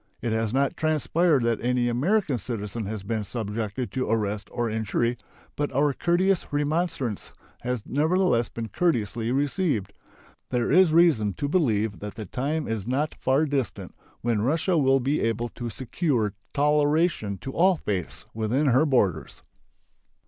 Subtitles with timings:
[0.19, 5.15] It has not transpired that any American citizen has been subjected to arrest or injury,
[5.55, 9.93] but our courteous remonstrance has nevertheless been courteously received.
[10.49, 14.99] There is reason to believe that the time is not far distant when Russia will
[15.01, 19.43] be able to secure toleration to all faiths within her borders.